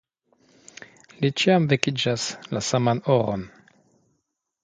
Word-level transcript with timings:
Li 1.25 1.29
ĉiam 1.41 1.67
vekiĝas 1.73 2.25
la 2.57 2.63
saman 2.71 3.05
horon. 3.11 3.47